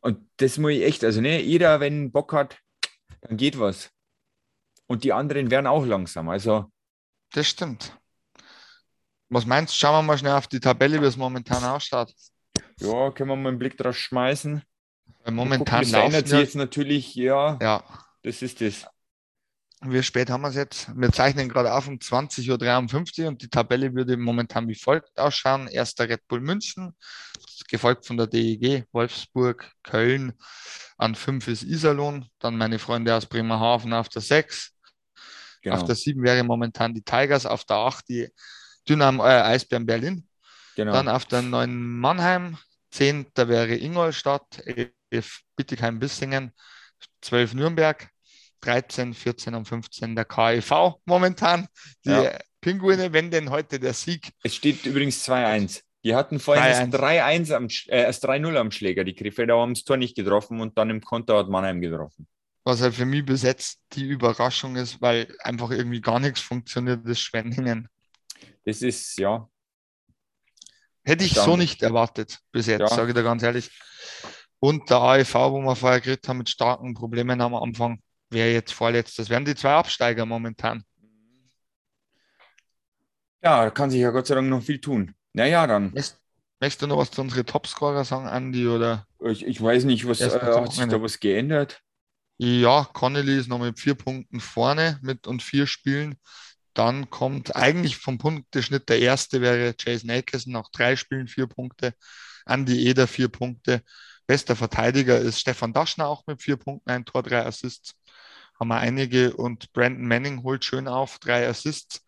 [0.00, 2.58] Und das muss ich echt, also ne, jeder, wenn Bock hat,
[3.20, 3.90] dann geht was.
[4.86, 6.28] Und die anderen werden auch langsam.
[6.28, 6.72] Also.
[7.32, 7.96] Das stimmt.
[9.28, 9.76] Was meinst du?
[9.76, 12.12] Schauen wir mal schnell auf die Tabelle, wie es momentan ausschaut.
[12.80, 14.62] Ja, können wir mal einen Blick drauf schmeißen.
[15.30, 17.58] Momentan gucken, das ändert sich jetzt natürlich, ja.
[17.60, 17.84] Ja.
[18.22, 18.86] Das ist das.
[19.82, 20.90] Wie spät haben wir es jetzt?
[20.94, 25.68] Wir zeichnen gerade auf um 20.53 Uhr und die Tabelle würde momentan wie folgt ausschauen.
[25.68, 26.94] Erster Red Bull München,
[27.66, 30.34] gefolgt von der DEG, Wolfsburg, Köln.
[30.98, 34.74] An 5 ist Iserlohn, dann meine Freunde aus Bremerhaven auf der 6.
[35.62, 35.76] Genau.
[35.76, 38.28] Auf der 7 wäre momentan die Tigers, auf der 8 die
[38.86, 40.28] Dynamo äh, Eisbären Berlin.
[40.76, 40.92] Genau.
[40.92, 42.58] Dann auf der 9 Mannheim,
[42.90, 43.28] 10.
[43.32, 44.62] Da wäre Ingolstadt,
[45.10, 46.52] 11 Bittigheim-Bissingen,
[47.22, 48.10] 12 Nürnberg,
[48.60, 50.72] 13, 14 und 15 der KIV
[51.04, 51.66] momentan.
[52.04, 52.38] Die ja.
[52.60, 54.32] Pinguine, wenn denn heute der Sieg.
[54.42, 55.82] Es steht übrigens 2-1.
[56.04, 60.16] Die hatten vorhin 3-1 am, äh, 3-0 am Schläger, die Krefelder haben das Tor nicht
[60.16, 62.26] getroffen und dann im Konter hat Mannheim getroffen.
[62.64, 67.06] Was halt für mich bis jetzt die Überraschung ist, weil einfach irgendwie gar nichts funktioniert,
[67.06, 67.88] ist Schwenningen.
[68.64, 69.48] Das ist, ja.
[71.04, 72.88] Hätte ich so nicht erwartet bis jetzt, ja.
[72.88, 73.70] sage ich dir ganz ehrlich.
[74.58, 78.72] Und der AEV, wo wir vorher geredet haben, mit starken Problemen am Anfang wer jetzt
[78.72, 79.18] vorletzt.
[79.18, 80.84] Das wären die zwei Absteiger momentan.
[83.42, 85.14] Ja, da kann sich ja Gott sei Dank noch viel tun.
[85.32, 85.92] Naja, dann.
[85.92, 88.68] Möchtest, du noch was zu unseren Topscorer sagen, Andi?
[88.68, 89.06] Oder?
[89.24, 91.80] Ich, ich weiß nicht, was äh, hat sich da was geändert?
[92.36, 96.16] Ja, Connelly ist noch mit vier Punkten vorne mit und vier Spielen.
[96.74, 101.94] Dann kommt eigentlich vom Punkteschnitt der erste wäre Jason Akerson nach drei Spielen vier Punkte.
[102.46, 103.82] Andy Eder vier Punkte.
[104.26, 107.94] Bester Verteidiger ist Stefan Daschner auch mit vier Punkten, ein Tor, drei Assists
[108.60, 112.04] haben wir einige und Brandon Manning holt schön auf, drei Assists.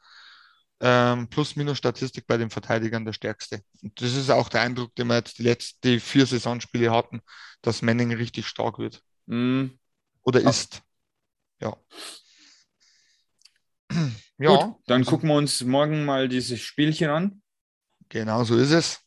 [0.84, 3.62] Ähm, Plus-Minus-Statistik bei den Verteidigern der stärkste.
[3.82, 7.22] Und das ist auch der Eindruck, den wir jetzt die letzten vier Saisonspiele hatten,
[7.62, 9.00] dass Manning richtig stark wird.
[9.26, 9.66] Mm.
[10.24, 10.82] Oder ist.
[11.60, 11.76] Ja.
[14.38, 14.56] ja.
[14.56, 17.42] Gut, dann gucken wir uns morgen mal dieses Spielchen an.
[18.08, 19.00] Genau so ist es.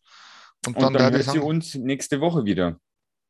[0.66, 2.80] Und dann, Und dann hört sie uns nächste Woche wieder.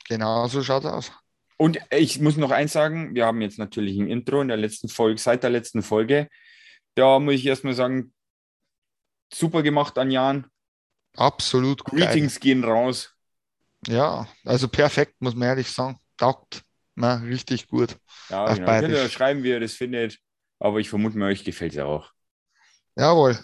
[0.07, 1.11] Genau so schaut es aus.
[1.57, 4.89] Und ich muss noch eins sagen, wir haben jetzt natürlich ein Intro in der letzten
[4.89, 6.29] Folge, seit der letzten Folge.
[6.95, 8.13] Da muss ich erstmal sagen,
[9.33, 10.47] super gemacht an Jan.
[11.15, 11.83] Absolut.
[11.85, 12.41] Greetings geil.
[12.41, 13.13] gehen raus.
[13.87, 15.97] Ja, also perfekt, muss man ehrlich sagen.
[16.17, 16.65] Taugt
[16.95, 17.97] na, richtig gut.
[18.29, 18.79] Ja, genau.
[18.79, 20.17] könnt ihr schreiben, wie ihr das findet.
[20.59, 22.09] Aber ich vermute mir, euch gefällt es ja auch.
[22.95, 23.37] Jawohl.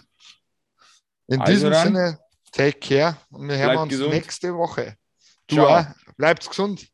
[1.28, 2.18] In also diesem dann, Sinne,
[2.50, 4.14] take care und wir hören uns gesund.
[4.14, 4.96] nächste Woche.
[5.46, 5.84] Du auch.
[6.16, 6.88] Bleibt's gesund.